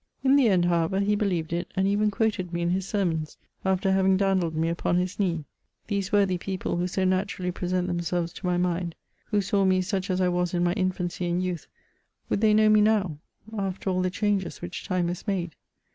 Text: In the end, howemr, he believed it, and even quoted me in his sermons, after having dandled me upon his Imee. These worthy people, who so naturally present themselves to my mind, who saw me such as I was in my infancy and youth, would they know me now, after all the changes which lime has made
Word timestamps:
In 0.23 0.35
the 0.35 0.49
end, 0.49 0.63
howemr, 0.65 1.03
he 1.05 1.15
believed 1.15 1.53
it, 1.53 1.67
and 1.75 1.85
even 1.87 2.09
quoted 2.09 2.51
me 2.51 2.63
in 2.63 2.71
his 2.71 2.87
sermons, 2.87 3.37
after 3.63 3.91
having 3.91 4.17
dandled 4.17 4.55
me 4.55 4.67
upon 4.67 4.95
his 4.97 5.17
Imee. 5.19 5.45
These 5.85 6.11
worthy 6.11 6.39
people, 6.39 6.77
who 6.77 6.87
so 6.87 7.05
naturally 7.05 7.51
present 7.51 7.85
themselves 7.85 8.33
to 8.33 8.45
my 8.47 8.57
mind, 8.57 8.95
who 9.25 9.41
saw 9.41 9.63
me 9.63 9.79
such 9.79 10.09
as 10.09 10.19
I 10.19 10.27
was 10.27 10.55
in 10.55 10.63
my 10.63 10.73
infancy 10.73 11.27
and 11.27 11.43
youth, 11.43 11.67
would 12.29 12.41
they 12.41 12.55
know 12.55 12.67
me 12.67 12.81
now, 12.81 13.19
after 13.55 13.91
all 13.91 14.01
the 14.01 14.09
changes 14.09 14.59
which 14.59 14.89
lime 14.89 15.07
has 15.07 15.27
made 15.27 15.53